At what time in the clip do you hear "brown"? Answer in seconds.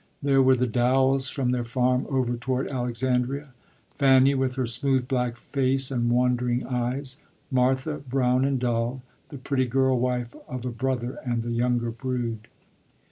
8.09-8.43